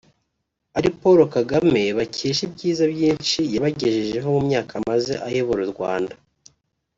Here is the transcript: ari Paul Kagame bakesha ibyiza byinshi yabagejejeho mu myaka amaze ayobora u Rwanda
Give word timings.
ari 0.77 0.89
Paul 0.99 1.19
Kagame 1.35 1.83
bakesha 1.97 2.41
ibyiza 2.47 2.83
byinshi 2.93 3.39
yabagejejeho 3.53 4.27
mu 4.35 4.41
myaka 4.47 4.71
amaze 4.81 5.13
ayobora 5.27 5.61
u 5.67 5.71
Rwanda 5.75 6.15